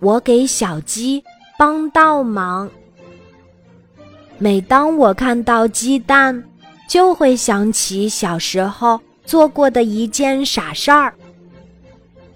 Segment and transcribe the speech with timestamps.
[0.00, 1.22] 我给小鸡
[1.58, 2.70] 帮倒忙。
[4.38, 6.42] 每当我看到鸡蛋，
[6.88, 11.12] 就会想起小时候做过的一件傻事儿。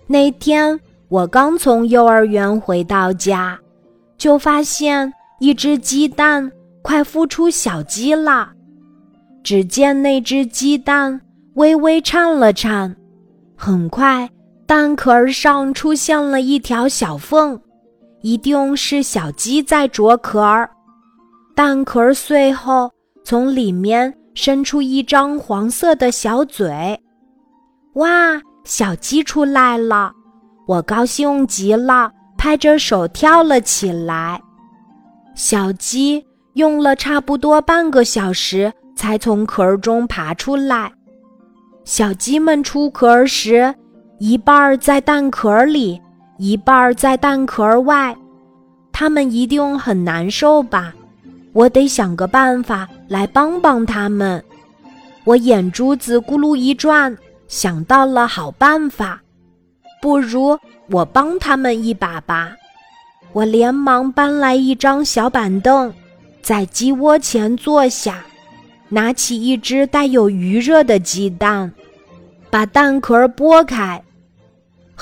[0.06, 0.79] 那天
[1.09, 3.59] 我刚从幼儿园回到家，
[4.18, 5.11] 就发现
[5.41, 6.52] 一只鸡蛋
[6.82, 8.52] 快孵出小鸡了。
[9.43, 11.21] 只见那只鸡蛋
[11.55, 12.95] 微微颤了颤，
[13.57, 14.29] 很快。
[14.66, 17.60] 蛋壳上出现了一条小缝，
[18.22, 20.70] 一定是小鸡在啄壳儿。
[21.55, 22.91] 蛋壳碎后，
[23.24, 26.98] 从里面伸出一张黄色的小嘴。
[27.96, 30.10] 哇，小鸡出来了！
[30.66, 34.41] 我高兴极了，拍着手跳了起来。
[35.34, 36.24] 小鸡
[36.55, 40.91] 用了差不多半个小时才从壳中爬出来。
[41.84, 43.74] 小鸡们出壳时。
[44.18, 46.00] 一半在蛋壳里，
[46.38, 48.16] 一半在蛋壳外，
[48.92, 50.94] 它们一定很难受吧？
[51.52, 54.42] 我得想个办法来帮帮它们。
[55.24, 57.16] 我眼珠子咕噜一转，
[57.48, 59.20] 想到了好办法。
[60.00, 60.58] 不如
[60.91, 62.55] 我帮他们一把吧！
[63.33, 65.92] 我连忙搬来一张小板凳，
[66.41, 68.24] 在鸡窝前坐下，
[68.91, 71.72] 拿起一只带有余热的鸡蛋。
[72.50, 74.03] 把蛋壳剥开，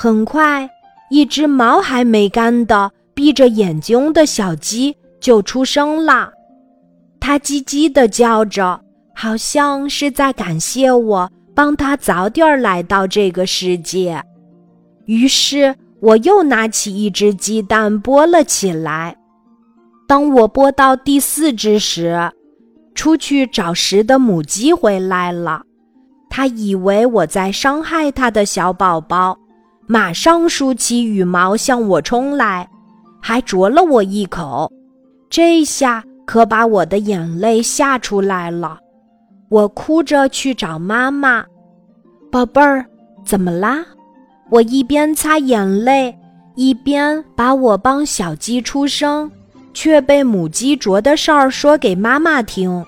[0.03, 0.69] 很快，
[1.09, 6.29] 一只毛还没干的、闭着眼睛的小鸡就出生了。
[7.21, 8.81] 它叽叽地叫着，
[9.15, 14.21] 好像是在感谢我帮它早点来到这个世界。
[15.05, 19.15] 于是，我又拿起一只鸡蛋剥了起来。
[20.05, 22.29] 当我剥到第四只时，
[22.93, 25.61] 出去找食的母鸡回来了。
[26.29, 29.39] 它以为我在伤害它的小宝宝，
[29.85, 32.67] 马上竖起羽毛向我冲来，
[33.21, 34.71] 还啄了我一口。
[35.29, 38.79] 这下可把我的眼泪吓出来了。
[39.49, 41.45] 我哭着去找妈妈
[42.31, 42.85] ：“宝贝儿，
[43.25, 43.85] 怎么啦？”
[44.49, 46.15] 我一边擦眼泪，
[46.55, 49.31] 一边把我帮小鸡出生
[49.73, 52.85] 却被母鸡啄的事儿说给妈妈听。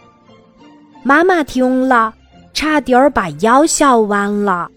[1.03, 2.13] 妈妈听了。
[2.53, 4.69] 差点儿把腰笑弯了，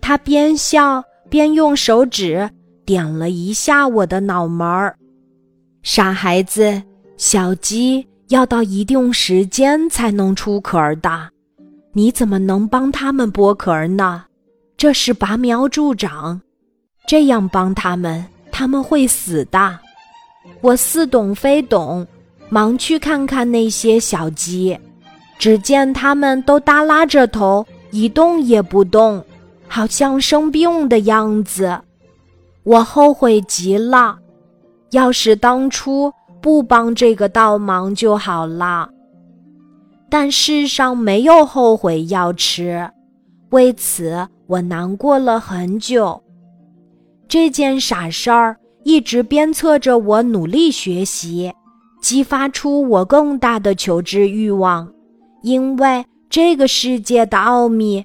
[0.00, 2.50] 她边笑边用手指
[2.84, 4.96] 点了一下我的脑门儿。
[5.82, 6.82] 傻孩子，
[7.16, 11.30] 小鸡要到一定时间才能出壳的，
[11.94, 14.24] 你怎么能帮它们剥壳呢？
[14.76, 16.40] 这是拔苗助长，
[17.06, 19.78] 这样帮他们，他们会死的。
[20.60, 22.06] 我似懂非懂，
[22.48, 24.78] 忙去看看那些小鸡。
[25.38, 29.24] 只见他们都耷拉着头，一动也不动，
[29.70, 31.80] 好像生病的样子。
[32.64, 34.18] 我后悔极了，
[34.90, 38.90] 要是当初不帮这个倒忙就好了。
[40.10, 42.90] 但世上没有后悔药吃，
[43.50, 46.20] 为此我难过了很久。
[47.28, 51.52] 这件傻事儿一直鞭策着我努力学习，
[52.02, 54.92] 激发出我更大的求知欲望。
[55.42, 58.04] 因为这个世界的奥秘